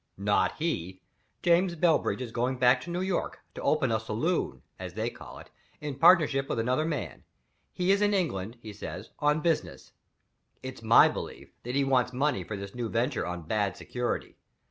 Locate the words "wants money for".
11.83-12.57